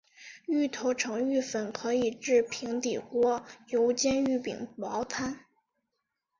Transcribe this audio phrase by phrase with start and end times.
[0.47, 5.41] 芋头成芋粉可以制平底锅油煎芋饼薄餐。